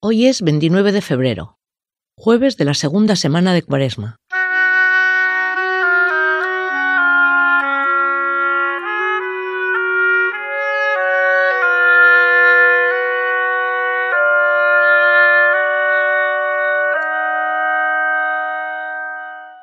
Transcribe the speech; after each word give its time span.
Hoy 0.00 0.26
es 0.26 0.42
29 0.42 0.92
de 0.92 1.02
febrero, 1.02 1.58
jueves 2.16 2.56
de 2.56 2.64
la 2.64 2.74
segunda 2.74 3.16
semana 3.16 3.52
de 3.52 3.62
Cuaresma. 3.62 4.14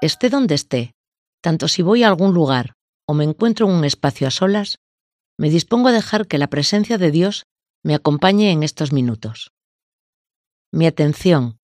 Esté 0.02 0.30
donde 0.30 0.56
esté, 0.56 0.92
tanto 1.42 1.70
si 1.70 1.82
voy 1.82 2.04
a 2.04 2.10
algún 2.10 2.34
lugar 2.34 2.74
o 3.08 3.14
me 3.14 3.24
encuentro 3.24 3.70
en 3.70 3.72
un 3.72 3.86
espacio 3.86 4.28
a 4.28 4.32
solas, 4.32 4.80
me 5.40 5.50
dispongo 5.50 5.88
a 5.88 5.94
dejar 5.94 6.28
que 6.28 6.38
la 6.38 6.48
presencia 6.48 6.98
de 6.98 7.12
Dios 7.12 7.46
me 7.86 7.96
acompañe 7.96 8.52
en 8.52 8.64
estos 8.64 8.92
minutos. 8.92 9.55
Mi 10.76 10.88
atención, 10.88 11.58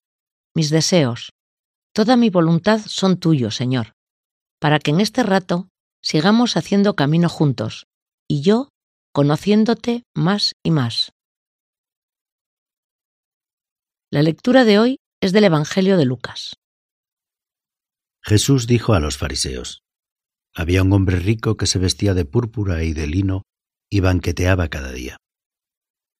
mis 0.55 0.69
deseos, 0.69 1.33
toda 1.93 2.15
mi 2.15 2.29
voluntad 2.29 2.79
son 2.85 3.19
tuyos, 3.19 3.57
Señor, 3.57 3.91
para 4.57 4.79
que 4.79 4.91
en 4.91 5.01
este 5.01 5.21
rato 5.23 5.67
sigamos 6.01 6.55
haciendo 6.55 6.95
camino 6.95 7.27
juntos 7.27 7.87
y 8.29 8.41
yo 8.41 8.69
conociéndote 9.11 10.03
más 10.15 10.53
y 10.63 10.71
más. 10.71 11.11
La 14.13 14.23
lectura 14.23 14.63
de 14.63 14.79
hoy 14.79 14.99
es 15.21 15.33
del 15.33 15.43
Evangelio 15.43 15.97
de 15.97 16.05
Lucas. 16.05 16.53
Jesús 18.23 18.65
dijo 18.65 18.93
a 18.93 19.01
los 19.01 19.17
fariseos, 19.17 19.81
Había 20.55 20.83
un 20.83 20.93
hombre 20.93 21.19
rico 21.19 21.57
que 21.57 21.67
se 21.67 21.79
vestía 21.79 22.13
de 22.13 22.23
púrpura 22.23 22.85
y 22.85 22.93
de 22.93 23.07
lino 23.07 23.41
y 23.89 23.99
banqueteaba 23.99 24.69
cada 24.69 24.93
día. 24.93 25.17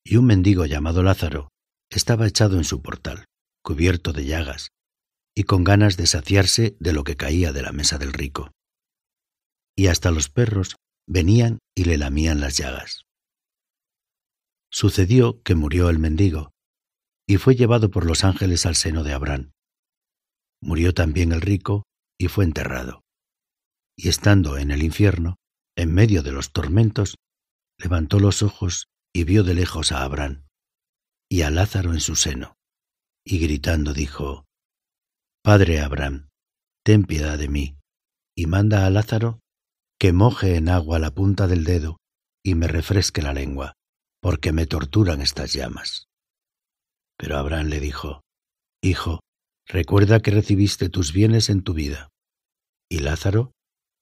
Y 0.03 0.17
un 0.17 0.25
mendigo 0.25 0.65
llamado 0.65 1.03
Lázaro 1.03 1.51
estaba 1.91 2.25
echado 2.25 2.57
en 2.57 2.63
su 2.63 2.81
portal, 2.81 3.25
cubierto 3.61 4.13
de 4.13 4.25
llagas, 4.25 4.69
y 5.35 5.43
con 5.43 5.63
ganas 5.63 5.97
de 5.97 6.07
saciarse 6.07 6.75
de 6.79 6.93
lo 6.93 7.03
que 7.03 7.17
caía 7.17 7.51
de 7.51 7.61
la 7.61 7.71
mesa 7.71 7.97
del 7.97 8.13
rico. 8.13 8.51
Y 9.75 9.87
hasta 9.87 10.11
los 10.11 10.29
perros 10.29 10.75
venían 11.07 11.59
y 11.75 11.85
le 11.85 11.97
lamían 11.97 12.39
las 12.39 12.57
llagas. 12.57 13.03
Sucedió 14.71 15.41
que 15.43 15.55
murió 15.55 15.89
el 15.89 15.99
mendigo, 15.99 16.51
y 17.27 17.37
fue 17.37 17.55
llevado 17.55 17.91
por 17.91 18.05
los 18.05 18.23
ángeles 18.23 18.65
al 18.65 18.75
seno 18.75 19.03
de 19.03 19.13
Abraham. 19.13 19.51
Murió 20.61 20.93
también 20.93 21.33
el 21.33 21.41
rico, 21.41 21.83
y 22.17 22.27
fue 22.27 22.45
enterrado. 22.45 23.01
Y 23.97 24.07
estando 24.07 24.57
en 24.57 24.71
el 24.71 24.83
infierno, 24.83 25.35
en 25.75 25.93
medio 25.93 26.23
de 26.23 26.31
los 26.31 26.51
tormentos, 26.51 27.15
levantó 27.77 28.19
los 28.19 28.43
ojos 28.43 28.87
y 29.13 29.23
vio 29.23 29.43
de 29.43 29.55
lejos 29.55 29.91
a 29.91 30.03
Abraham 30.03 30.45
y 31.31 31.43
a 31.43 31.49
Lázaro 31.49 31.93
en 31.93 32.01
su 32.01 32.17
seno, 32.17 32.57
y 33.25 33.39
gritando 33.39 33.93
dijo, 33.93 34.43
Padre 35.41 35.79
Abraham, 35.79 36.27
ten 36.83 37.05
piedad 37.05 37.37
de 37.39 37.47
mí, 37.47 37.77
y 38.35 38.47
manda 38.47 38.85
a 38.85 38.89
Lázaro 38.89 39.39
que 39.97 40.11
moje 40.11 40.57
en 40.57 40.67
agua 40.67 40.99
la 40.99 41.11
punta 41.11 41.47
del 41.47 41.63
dedo 41.63 41.95
y 42.43 42.55
me 42.55 42.67
refresque 42.67 43.21
la 43.21 43.31
lengua, 43.31 43.75
porque 44.21 44.51
me 44.51 44.65
torturan 44.65 45.21
estas 45.21 45.53
llamas. 45.53 46.07
Pero 47.17 47.37
Abraham 47.37 47.67
le 47.67 47.79
dijo, 47.79 48.23
Hijo, 48.83 49.21
recuerda 49.65 50.19
que 50.19 50.31
recibiste 50.31 50.89
tus 50.89 51.13
bienes 51.13 51.49
en 51.49 51.63
tu 51.63 51.73
vida, 51.73 52.09
y 52.89 52.99
Lázaro, 52.99 53.53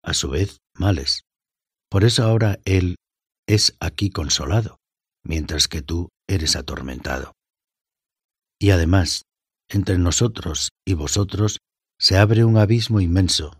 a 0.03 0.15
su 0.15 0.31
vez, 0.31 0.57
males. 0.73 1.21
Por 1.91 2.05
eso 2.05 2.23
ahora 2.23 2.57
él 2.65 2.95
es 3.47 3.75
aquí 3.79 4.09
consolado, 4.09 4.77
mientras 5.23 5.67
que 5.67 5.83
tú 5.83 6.09
eres 6.29 6.55
atormentado. 6.55 7.33
Y 8.61 8.69
además, 8.69 9.23
entre 9.67 9.97
nosotros 9.97 10.69
y 10.85 10.93
vosotros 10.93 11.57
se 11.99 12.17
abre 12.17 12.45
un 12.45 12.57
abismo 12.57 13.01
inmenso, 13.01 13.59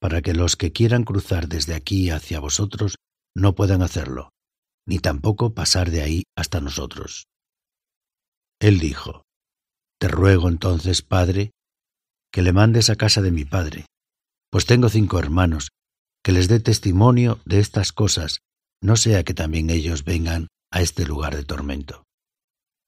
para 0.00 0.22
que 0.22 0.32
los 0.32 0.56
que 0.56 0.72
quieran 0.72 1.04
cruzar 1.04 1.48
desde 1.48 1.74
aquí 1.74 2.10
hacia 2.10 2.40
vosotros 2.40 2.96
no 3.34 3.54
puedan 3.54 3.82
hacerlo, 3.82 4.30
ni 4.86 4.98
tampoco 4.98 5.54
pasar 5.54 5.90
de 5.90 6.02
ahí 6.02 6.22
hasta 6.36 6.60
nosotros. 6.60 7.26
Él 8.60 8.78
dijo, 8.78 9.24
Te 9.98 10.08
ruego 10.08 10.48
entonces, 10.48 11.02
Padre, 11.02 11.50
que 12.32 12.42
le 12.42 12.52
mandes 12.52 12.90
a 12.90 12.96
casa 12.96 13.22
de 13.22 13.30
mi 13.30 13.44
Padre, 13.44 13.86
pues 14.50 14.66
tengo 14.66 14.88
cinco 14.88 15.18
hermanos, 15.18 15.70
que 16.22 16.32
les 16.32 16.48
dé 16.48 16.60
testimonio 16.60 17.40
de 17.44 17.58
estas 17.58 17.92
cosas, 17.92 18.38
no 18.80 18.96
sea 18.96 19.24
que 19.24 19.34
también 19.34 19.70
ellos 19.70 20.04
vengan 20.04 20.48
a 20.74 20.80
este 20.80 21.06
lugar 21.06 21.36
de 21.36 21.44
tormento. 21.44 22.04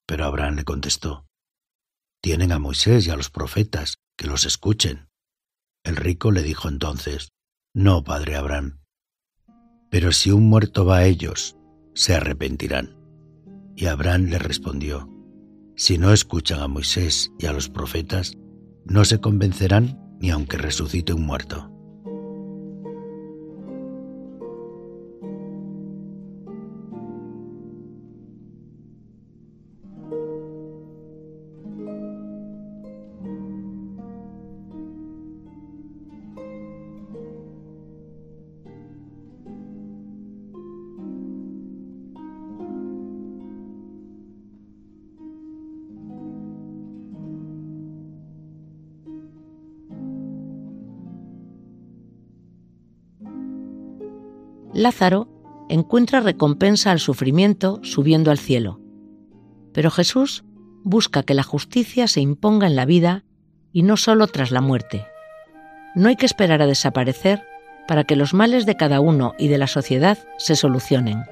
Pero 0.05 0.25
Abraham 0.25 0.55
le 0.57 0.65
contestó, 0.65 1.25
Tienen 2.21 2.51
a 2.51 2.59
Moisés 2.59 3.07
y 3.07 3.11
a 3.11 3.15
los 3.15 3.29
profetas, 3.29 3.95
que 4.17 4.27
los 4.27 4.43
escuchen. 4.43 5.07
El 5.85 5.95
rico 5.95 6.31
le 6.31 6.43
dijo 6.43 6.67
entonces, 6.67 7.29
No, 7.73 8.03
padre 8.03 8.35
Abraham, 8.35 8.81
pero 9.89 10.11
si 10.11 10.31
un 10.31 10.49
muerto 10.49 10.83
va 10.83 10.97
a 10.97 11.05
ellos, 11.05 11.55
se 11.93 12.13
arrepentirán. 12.13 12.97
Y 13.77 13.85
Abraham 13.85 14.25
le 14.25 14.37
respondió, 14.37 15.09
Si 15.77 15.97
no 15.97 16.11
escuchan 16.11 16.59
a 16.59 16.67
Moisés 16.67 17.31
y 17.39 17.45
a 17.45 17.53
los 17.53 17.69
profetas, 17.69 18.37
no 18.83 19.05
se 19.05 19.21
convencerán 19.21 19.97
ni 20.19 20.29
aunque 20.29 20.57
resucite 20.57 21.13
un 21.13 21.25
muerto. 21.25 21.71
Lázaro 54.77 55.27
encuentra 55.69 56.19
recompensa 56.19 56.91
al 56.91 56.99
sufrimiento 56.99 57.79
subiendo 57.81 58.29
al 58.29 58.37
cielo. 58.37 58.79
Pero 59.73 59.89
Jesús 59.89 60.45
busca 60.83 61.23
que 61.23 61.33
la 61.33 61.41
justicia 61.41 62.07
se 62.07 62.21
imponga 62.21 62.67
en 62.67 62.75
la 62.75 62.85
vida 62.85 63.23
y 63.73 63.81
no 63.81 63.97
solo 63.97 64.27
tras 64.27 64.51
la 64.51 64.61
muerte. 64.61 65.07
No 65.95 66.09
hay 66.09 66.15
que 66.15 66.27
esperar 66.27 66.61
a 66.61 66.67
desaparecer 66.67 67.43
para 67.87 68.03
que 68.03 68.15
los 68.15 68.35
males 68.35 68.67
de 68.67 68.77
cada 68.77 68.99
uno 68.99 69.33
y 69.39 69.47
de 69.47 69.57
la 69.57 69.65
sociedad 69.65 70.19
se 70.37 70.55
solucionen. 70.55 71.23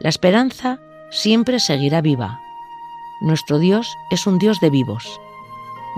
La 0.00 0.08
esperanza 0.08 0.80
siempre 1.10 1.60
seguirá 1.60 2.00
viva. 2.00 2.40
Nuestro 3.20 3.58
Dios 3.58 3.94
es 4.10 4.26
un 4.26 4.38
Dios 4.38 4.58
de 4.60 4.70
vivos. 4.70 5.20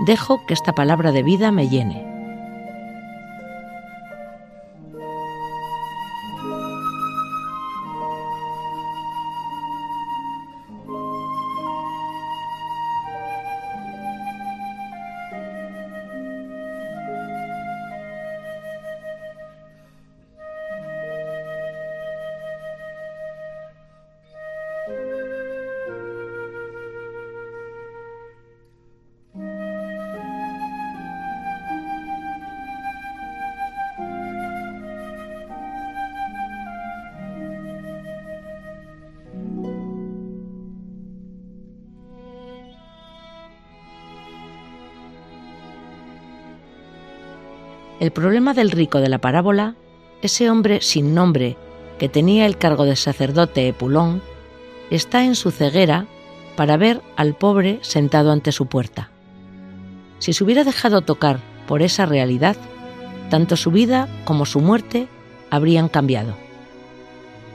Dejo 0.05 0.45
que 0.45 0.53
esta 0.53 0.73
palabra 0.73 1.13
de 1.13 1.23
vida 1.23 1.49
me 1.53 1.69
llene. 1.69 2.16
El 47.99 48.11
problema 48.11 48.53
del 48.53 48.69
rico 48.69 48.99
de 48.99 49.09
la 49.09 49.17
parábola, 49.17 49.75
ese 50.21 50.51
hombre 50.51 50.81
sin 50.81 51.15
nombre 51.15 51.57
que 51.97 52.09
tenía 52.09 52.45
el 52.45 52.57
cargo 52.57 52.85
de 52.85 52.95
sacerdote 52.95 53.67
Epulón, 53.67 54.21
está 54.91 55.23
en 55.23 55.35
su 55.35 55.49
ceguera 55.49 56.05
para 56.55 56.77
ver 56.77 57.01
al 57.15 57.33
pobre 57.33 57.79
sentado 57.81 58.31
ante 58.31 58.51
su 58.51 58.67
puerta. 58.67 59.09
Si 60.19 60.33
se 60.33 60.43
hubiera 60.43 60.63
dejado 60.63 61.01
tocar 61.01 61.39
por 61.67 61.81
esa 61.81 62.05
realidad, 62.05 62.55
tanto 63.31 63.55
su 63.57 63.71
vida 63.71 64.07
como 64.25 64.45
su 64.45 64.59
muerte 64.59 65.07
habrían 65.49 65.89
cambiado. 65.89 66.37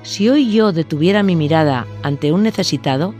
Si 0.02 0.28
hoy 0.28 0.50
yo 0.50 0.72
detuviera 0.72 1.22
mi 1.22 1.36
mirada 1.36 1.86
ante 2.02 2.32
un 2.32 2.42
necesitado, 2.42 3.14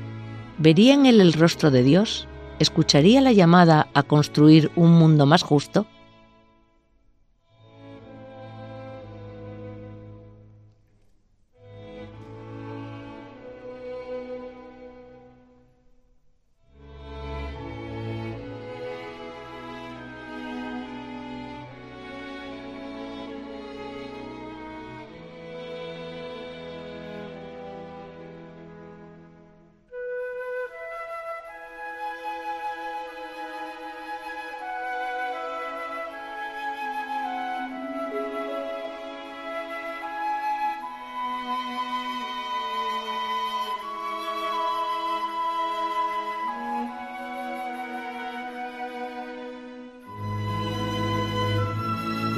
¿vería 0.58 0.94
en 0.94 1.06
él 1.06 1.20
el 1.20 1.32
rostro 1.34 1.70
de 1.70 1.84
Dios, 1.84 2.26
¿escucharía 2.58 3.20
la 3.20 3.30
llamada 3.30 3.86
a 3.94 4.02
construir 4.02 4.72
un 4.75 4.90
mundo 4.90 5.25
más 5.25 5.44
justo? 5.44 5.86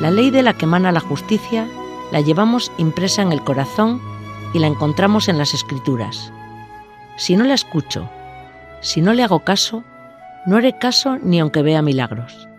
La 0.04 0.10
ley 0.10 0.28
de 0.30 0.42
la 0.42 0.52
que 0.52 0.66
emana 0.66 0.92
la 0.92 1.00
justicia 1.00 1.66
la 2.12 2.20
llevamos 2.20 2.70
impresa 2.76 3.22
en 3.22 3.32
el 3.32 3.42
corazón 3.42 4.02
y 4.52 4.58
la 4.58 4.66
encontramos 4.66 5.30
en 5.30 5.38
las 5.38 5.54
escrituras. 5.54 6.30
Si 7.16 7.36
no 7.36 7.44
la 7.44 7.54
escucho, 7.54 8.10
si 8.82 9.00
no 9.00 9.14
le 9.14 9.22
hago 9.22 9.44
caso, 9.44 9.82
no 10.44 10.58
haré 10.58 10.76
caso 10.76 11.16
ni 11.22 11.40
aunque 11.40 11.62
vea 11.62 11.80
milagros. 11.80 12.50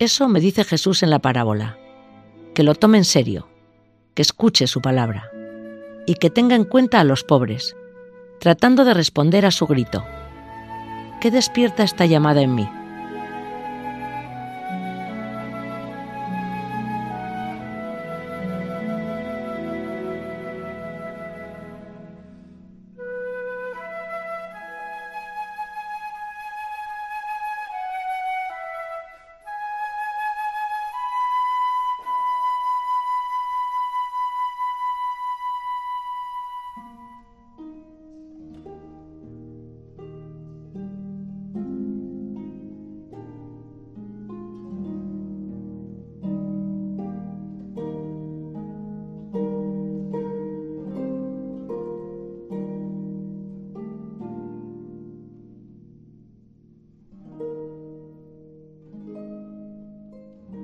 Eso 0.00 0.26
me 0.26 0.40
dice 0.40 0.64
Jesús 0.64 1.04
en 1.04 1.10
la 1.10 1.20
parábola. 1.20 1.78
Que 2.52 2.64
lo 2.64 2.74
tome 2.74 2.98
en 2.98 3.04
serio, 3.04 3.46
que 4.14 4.22
escuche 4.22 4.66
su 4.66 4.80
palabra 4.80 5.30
y 6.04 6.16
que 6.16 6.30
tenga 6.30 6.56
en 6.56 6.64
cuenta 6.64 6.98
a 6.98 7.04
los 7.04 7.22
pobres, 7.22 7.76
tratando 8.40 8.84
de 8.84 8.94
responder 8.94 9.46
a 9.46 9.52
su 9.52 9.68
grito. 9.68 10.04
¿Qué 11.20 11.30
despierta 11.30 11.84
esta 11.84 12.06
llamada 12.06 12.40
en 12.40 12.56
mí? 12.56 12.68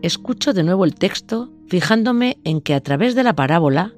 Escucho 0.02 0.52
de 0.52 0.62
nuevo 0.62 0.84
el 0.84 0.94
texto 0.94 1.52
fijándome 1.68 2.38
en 2.44 2.60
que 2.60 2.74
a 2.74 2.80
través 2.80 3.14
de 3.14 3.22
la 3.22 3.34
parábola 3.34 3.94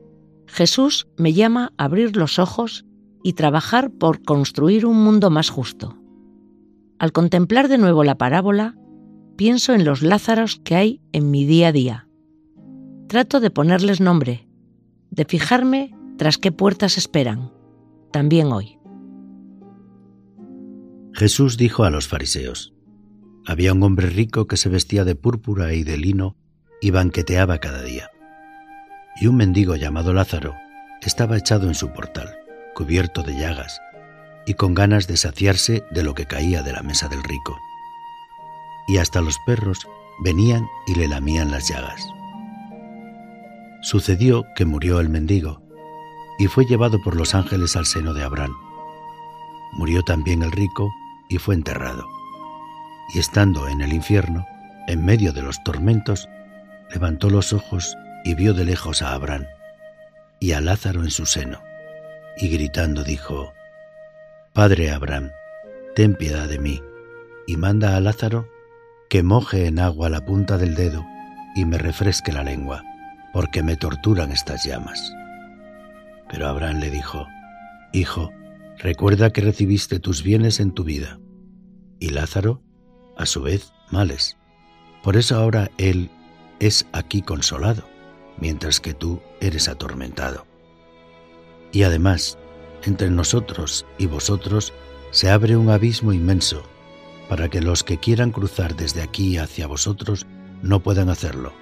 Jesús 0.47 1.09
me 1.17 1.33
llama 1.33 1.73
a 1.77 1.85
abrir 1.85 2.17
los 2.17 2.39
ojos 2.39 2.85
y 3.23 3.35
trabajar 3.35 3.91
por 3.91 4.23
construir 4.23 4.87
un 4.87 5.03
mundo 5.03 5.31
más 5.31 5.51
justo. 5.51 5.97
Al 6.99 7.13
contemplar 7.13 7.69
de 7.69 7.79
nuevo 7.79 8.05
la 8.05 8.19
parábola, 8.19 8.77
pienso 9.37 9.73
en 9.73 9.85
los 9.85 10.03
Lázaros 10.03 10.61
que 10.63 10.75
hay 10.75 11.01
en 11.13 11.31
mi 11.31 11.47
día 11.47 11.69
a 11.69 11.73
día. 11.73 12.09
Trato 13.09 13.41
de 13.41 13.51
ponerles 13.51 14.01
nombre, 14.01 14.49
de 15.11 15.25
fijarme 15.25 15.95
tras 16.19 16.37
qué 16.37 16.53
puertas 16.53 16.99
esperan, 16.99 17.53
también 18.13 18.53
hoy. 18.53 18.79
Jesús 21.13 21.57
dijo 21.57 21.85
a 21.85 21.91
los 21.91 22.09
fariseos, 22.09 22.75
había 23.51 23.73
un 23.73 23.83
hombre 23.83 24.09
rico 24.09 24.47
que 24.47 24.57
se 24.57 24.69
vestía 24.69 25.05
de 25.05 25.17
púrpura 25.17 25.73
y 25.73 25.83
de 25.83 25.97
lino 25.97 26.37
y 26.81 26.93
banqueteaba 26.93 27.59
cada 27.59 27.83
día. 27.83 28.09
Y 29.21 29.27
un 29.27 29.35
mendigo 29.37 29.75
llamado 29.75 30.13
Lázaro 30.13 30.55
estaba 31.03 31.37
echado 31.37 31.67
en 31.67 31.75
su 31.75 31.93
portal, 31.93 32.33
cubierto 32.77 33.25
de 33.25 33.37
llagas, 33.37 33.81
y 34.47 34.55
con 34.55 34.75
ganas 34.75 35.09
de 35.09 35.17
saciarse 35.17 35.83
de 35.91 36.05
lo 36.05 36.15
que 36.15 36.27
caía 36.27 36.63
de 36.63 36.73
la 36.73 36.83
mesa 36.83 37.09
del 37.09 37.25
rico. 37.25 37.59
Y 38.87 38.99
hasta 38.99 39.21
los 39.21 39.37
perros 39.45 39.85
venían 40.23 40.69
y 40.87 40.95
le 40.95 41.09
lamían 41.09 41.51
las 41.51 41.69
llagas. 41.69 42.07
Sucedió 43.83 44.45
que 44.55 44.65
murió 44.65 45.01
el 45.01 45.09
mendigo 45.09 45.61
y 46.39 46.47
fue 46.47 46.67
llevado 46.67 47.03
por 47.03 47.17
los 47.17 47.35
ángeles 47.35 47.75
al 47.75 47.87
seno 47.87 48.15
de 48.15 48.23
Abraham. 48.23 48.55
Murió 49.73 50.05
también 50.05 50.45
el 50.45 50.53
rico 50.53 50.89
y 51.29 51.39
fue 51.39 51.57
enterrado 51.57 52.20
y 53.15 53.19
estando 53.19 53.69
en 53.69 53.81
el 53.81 53.93
infierno, 53.93 54.47
en 54.87 55.05
medio 55.05 55.33
de 55.33 55.43
los 55.43 55.63
tormentos, 55.65 56.29
levantó 56.93 57.31
los 57.31 57.53
ojos 57.53 57.97
y 58.25 58.35
vio 58.35 58.55
de 58.55 58.65
lejos 58.65 59.03
a 59.03 59.15
Abraham 59.15 59.47
y 60.39 60.53
a 60.53 60.61
Lázaro 60.61 61.03
en 61.03 61.11
su 61.11 61.27
seno, 61.27 61.63
y 62.37 62.49
gritando 62.49 63.05
dijo, 63.05 63.53
Padre 64.55 64.91
Abraham, 64.91 65.31
ten 65.95 66.15
piedad 66.15 66.49
de 66.49 66.59
mí, 66.59 66.83
y 67.47 67.57
manda 67.57 67.97
a 67.97 68.01
Lázaro 68.01 68.49
que 69.09 69.23
moje 69.23 69.67
en 69.67 69.79
agua 69.79 70.09
la 70.09 70.25
punta 70.25 70.57
del 70.57 70.75
dedo 70.75 71.05
y 71.55 71.65
me 71.65 71.79
refresque 71.79 72.33
la 72.33 72.43
lengua, 72.43 72.83
porque 73.33 73.63
me 73.63 73.77
torturan 73.77 74.33
estas 74.33 74.65
llamas. 74.65 75.13
Pero 76.31 76.47
Abraham 76.47 76.79
le 76.79 76.91
dijo, 76.91 77.27
Hijo, 77.93 78.31
recuerda 78.79 79.31
que 79.31 79.41
recibiste 79.41 79.99
tus 79.99 80.23
bienes 80.23 80.61
en 80.61 80.73
tu 80.73 80.85
vida, 80.85 81.19
y 81.99 82.11
Lázaro 82.11 82.63
a 83.21 83.27
su 83.27 83.43
vez 83.43 83.73
males. 83.91 84.37
Por 85.03 85.17
eso 85.17 85.37
ahora 85.37 85.71
Él 85.79 86.11
es 86.59 86.87
aquí 86.93 87.23
consolado, 87.23 87.85
mientras 88.39 88.81
que 88.81 88.95
tú 88.95 89.21
eres 89.41 89.69
atormentado. 89.69 90.47
Y 91.73 91.85
además, 91.85 92.39
entre 92.85 93.11
nosotros 93.11 93.87
y 93.99 94.07
vosotros 94.07 94.73
se 95.11 95.31
abre 95.31 95.57
un 95.57 95.71
abismo 95.71 96.13
inmenso, 96.13 96.63
para 97.29 97.49
que 97.49 97.61
los 97.61 97.85
que 97.85 97.99
quieran 97.99 98.33
cruzar 98.33 98.75
desde 98.75 99.03
aquí 99.03 99.39
hacia 99.39 99.67
vosotros 99.67 100.27
no 100.63 100.81
puedan 100.81 101.09
hacerlo, 101.09 101.53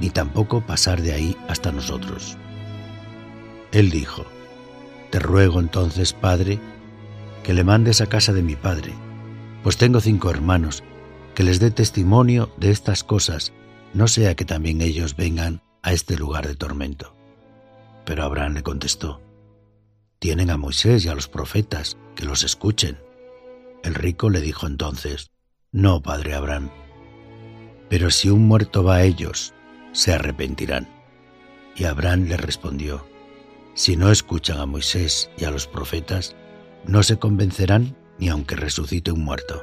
ni 0.00 0.10
tampoco 0.10 0.60
pasar 0.60 1.02
de 1.02 1.12
ahí 1.12 1.36
hasta 1.48 1.70
nosotros. 1.70 2.36
Él 3.72 3.90
dijo, 3.90 4.24
Te 5.10 5.18
ruego 5.18 5.60
entonces, 5.60 6.12
Padre, 6.12 6.58
que 7.42 7.54
le 7.54 7.62
mandes 7.62 8.00
a 8.00 8.08
casa 8.08 8.32
de 8.32 8.42
mi 8.42 8.56
Padre, 8.56 8.92
pues 9.62 9.76
tengo 9.76 10.00
cinco 10.00 10.30
hermanos, 10.30 10.82
que 11.34 11.42
les 11.42 11.60
dé 11.60 11.70
testimonio 11.70 12.52
de 12.56 12.70
estas 12.70 13.04
cosas, 13.04 13.52
no 13.92 14.08
sea 14.08 14.34
que 14.34 14.44
también 14.44 14.80
ellos 14.80 15.16
vengan 15.16 15.62
a 15.82 15.92
este 15.92 16.16
lugar 16.16 16.46
de 16.46 16.54
tormento. 16.54 17.14
Pero 18.04 18.24
Abraham 18.24 18.54
le 18.54 18.62
contestó, 18.62 19.20
Tienen 20.18 20.50
a 20.50 20.56
Moisés 20.56 21.04
y 21.04 21.08
a 21.08 21.14
los 21.14 21.28
profetas, 21.28 21.96
que 22.14 22.24
los 22.24 22.44
escuchen. 22.44 22.98
El 23.82 23.94
rico 23.94 24.30
le 24.30 24.40
dijo 24.40 24.66
entonces, 24.66 25.30
No, 25.72 26.02
padre 26.02 26.34
Abraham, 26.34 26.70
pero 27.88 28.10
si 28.10 28.28
un 28.30 28.46
muerto 28.46 28.82
va 28.82 28.96
a 28.96 29.02
ellos, 29.04 29.54
se 29.92 30.12
arrepentirán. 30.12 30.88
Y 31.76 31.84
Abraham 31.84 32.24
le 32.24 32.36
respondió, 32.36 33.06
Si 33.74 33.96
no 33.96 34.10
escuchan 34.10 34.58
a 34.58 34.66
Moisés 34.66 35.30
y 35.36 35.44
a 35.44 35.50
los 35.50 35.66
profetas, 35.66 36.34
no 36.86 37.02
se 37.02 37.18
convencerán 37.18 37.96
ni 38.18 38.28
aunque 38.28 38.56
resucite 38.56 39.12
un 39.12 39.24
muerto. 39.24 39.62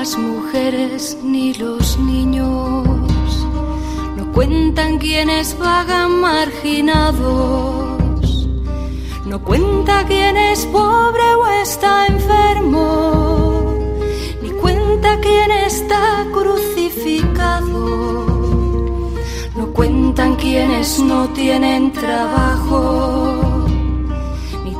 Las 0.00 0.18
mujeres 0.18 1.16
ni 1.22 1.54
los 1.54 1.98
niños, 1.98 2.86
no 4.16 4.30
cuentan 4.30 4.98
quienes 4.98 5.58
vagan 5.58 6.20
marginados, 6.20 7.24
no 9.24 9.42
cuenta 9.42 10.04
quién 10.06 10.36
es 10.36 10.66
pobre 10.66 11.26
o 11.40 11.46
está 11.62 12.08
enfermo, 12.08 13.74
ni 14.42 14.50
cuenta 14.50 15.18
quién 15.20 15.50
está 15.50 16.26
crucificado, 16.30 17.78
no 19.56 19.66
cuentan 19.72 20.36
quienes 20.36 20.98
no 20.98 21.20
tienen 21.30 21.90
trabajo. 21.92 23.62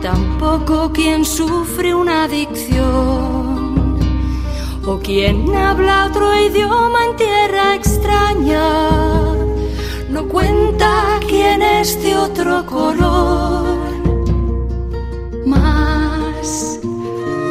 Tampoco 0.02 0.92
quien 0.92 1.25
sufre 1.25 1.92
una 1.92 2.25
adicción 2.25 3.55
o 4.86 4.98
quien 5.00 5.54
habla 5.54 6.06
otro 6.06 6.32
idioma 6.40 7.06
en 7.06 7.16
tierra 7.16 7.74
extraña. 7.74 8.62
No 10.08 10.28
cuenta 10.28 11.18
quien 11.26 11.60
es 11.60 12.00
de 12.02 12.16
otro 12.16 12.64
color. 12.66 13.78
Más 15.44 16.78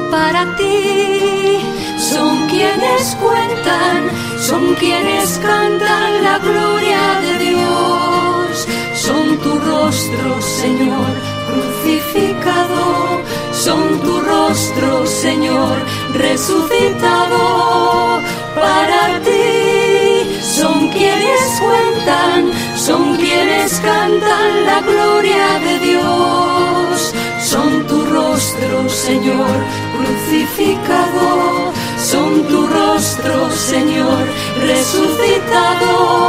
para 0.10 0.56
ti 0.56 1.60
son 2.00 2.48
quienes 2.48 3.16
cuentan, 3.16 4.10
son 4.40 4.74
quienes 4.76 5.38
cantan 5.40 6.24
la 6.24 6.40
gloria 6.40 7.20
de 7.22 7.46
Dios. 7.46 8.68
Son 8.96 9.38
tu 9.40 9.60
rostro, 9.60 10.42
Señor 10.42 11.36
crucificado, 11.46 12.05
son 13.66 14.00
tu 14.00 14.22
rostro, 14.22 15.08
Señor, 15.08 15.76
resucitado 16.14 18.22
para 18.54 19.20
ti. 19.22 20.38
Son 20.40 20.88
quienes 20.90 21.42
cuentan, 21.66 22.52
son 22.76 23.18
quienes 23.18 23.80
cantan 23.80 24.66
la 24.70 24.82
gloria 24.82 25.48
de 25.66 25.80
Dios. 25.80 27.14
Son 27.44 27.88
tu 27.88 28.06
rostro, 28.06 28.88
Señor, 28.88 29.58
crucificado. 29.98 31.74
Son 31.98 32.44
tu 32.44 32.68
rostro, 32.68 33.50
Señor, 33.50 34.26
resucitado. 34.62 36.25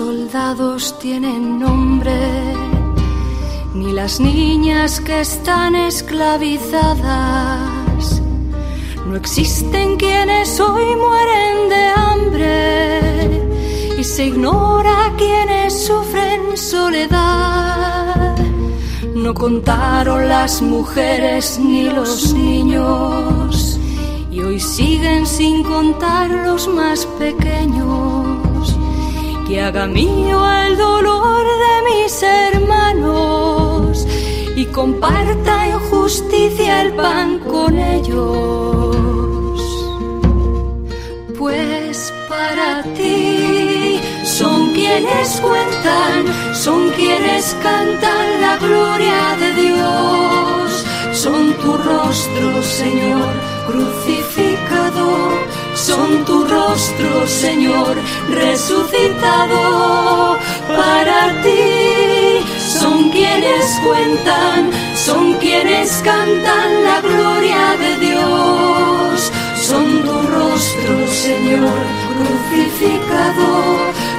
Soldados 0.00 0.98
tienen 0.98 1.58
nombre, 1.58 2.16
ni 3.74 3.92
las 3.92 4.18
niñas 4.18 4.98
que 4.98 5.20
están 5.20 5.74
esclavizadas. 5.74 8.22
No 9.06 9.14
existen 9.14 9.98
quienes 9.98 10.58
hoy 10.58 10.96
mueren 11.04 11.68
de 11.74 11.84
hambre 12.04 12.56
y 13.98 14.04
se 14.04 14.24
ignora 14.32 15.12
quienes 15.18 15.84
sufren 15.86 16.56
soledad. 16.56 18.38
No 19.14 19.34
contaron 19.34 20.30
las 20.30 20.62
mujeres 20.62 21.58
ni 21.58 21.90
los 21.90 22.32
niños 22.32 23.78
y 24.30 24.40
hoy 24.40 24.60
siguen 24.60 25.26
sin 25.26 25.62
contar 25.62 26.30
los 26.30 26.66
más 26.68 27.04
pequeños 27.18 28.29
que 29.50 29.60
haga 29.60 29.86
mío 29.88 30.38
el 30.64 30.76
dolor 30.76 31.44
de 31.64 31.74
mis 31.90 32.22
hermanos 32.22 34.06
y 34.54 34.64
comparta 34.66 35.66
en 35.66 35.78
justicia 35.90 36.82
el 36.82 36.92
pan 36.92 37.40
con 37.40 37.76
ellos. 37.76 39.60
Pues 41.36 42.14
para 42.28 42.84
ti 42.94 43.98
son 44.24 44.72
quienes 44.72 45.40
cuentan, 45.40 46.54
son 46.54 46.90
quienes 46.90 47.56
cantan 47.60 48.26
la 48.40 48.56
gloria 48.56 49.36
de 49.42 49.50
Dios, 49.62 50.84
son 51.12 51.54
tu 51.54 51.76
rostro, 51.76 52.62
Señor, 52.62 53.32
crucificado 53.66 54.70
son 55.86 56.24
tu 56.26 56.44
rostro, 56.44 57.26
Señor, 57.26 57.96
resucitado 58.28 60.36
para 60.68 61.40
ti. 61.42 62.44
Son 62.78 63.10
quienes 63.10 63.64
cuentan, 63.86 64.70
son 64.94 65.34
quienes 65.34 65.90
cantan 66.04 66.84
la 66.84 67.00
gloria 67.00 67.76
de 67.78 67.96
Dios. 68.06 69.32
Son 69.56 70.02
tu 70.02 70.16
rostro, 70.36 70.94
Señor, 71.26 71.80
crucificado. 72.18 73.48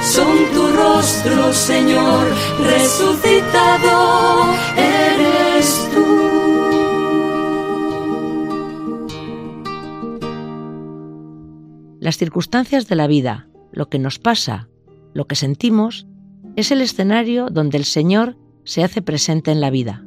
Son 0.02 0.36
tu 0.54 0.66
rostro, 0.76 1.52
Señor, 1.52 2.24
resucitado. 2.58 4.52
Las 12.02 12.18
circunstancias 12.18 12.88
de 12.88 12.96
la 12.96 13.06
vida, 13.06 13.46
lo 13.70 13.88
que 13.88 14.00
nos 14.00 14.18
pasa, 14.18 14.68
lo 15.14 15.28
que 15.28 15.36
sentimos, 15.36 16.08
es 16.56 16.72
el 16.72 16.80
escenario 16.80 17.46
donde 17.46 17.78
el 17.78 17.84
Señor 17.84 18.36
se 18.64 18.82
hace 18.82 19.02
presente 19.02 19.52
en 19.52 19.60
la 19.60 19.70
vida. 19.70 20.04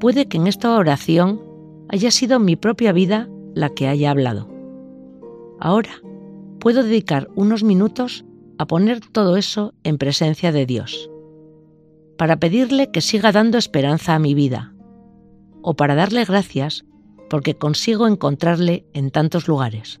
Puede 0.00 0.26
que 0.26 0.38
en 0.38 0.48
esta 0.48 0.74
oración 0.74 1.40
haya 1.88 2.10
sido 2.10 2.40
mi 2.40 2.56
propia 2.56 2.90
vida 2.90 3.28
la 3.54 3.68
que 3.68 3.86
haya 3.86 4.10
hablado. 4.10 4.50
Ahora 5.60 6.02
puedo 6.58 6.82
dedicar 6.82 7.28
unos 7.36 7.62
minutos 7.62 8.24
a 8.58 8.66
poner 8.66 8.98
todo 8.98 9.36
eso 9.36 9.72
en 9.84 9.98
presencia 9.98 10.50
de 10.50 10.66
Dios, 10.66 11.08
para 12.18 12.40
pedirle 12.40 12.90
que 12.90 13.02
siga 13.02 13.30
dando 13.30 13.56
esperanza 13.56 14.16
a 14.16 14.18
mi 14.18 14.34
vida, 14.34 14.74
o 15.62 15.74
para 15.74 15.94
darle 15.94 16.24
gracias 16.24 16.84
porque 17.30 17.54
consigo 17.54 18.08
encontrarle 18.08 18.84
en 18.94 19.12
tantos 19.12 19.46
lugares. 19.46 20.00